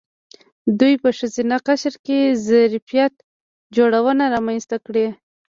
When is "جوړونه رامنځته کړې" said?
3.75-5.07